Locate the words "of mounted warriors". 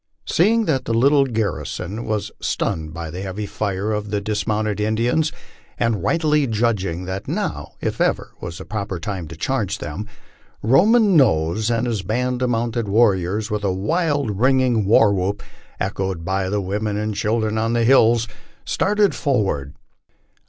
12.41-13.51